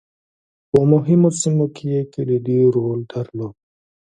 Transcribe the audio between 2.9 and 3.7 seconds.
درلود.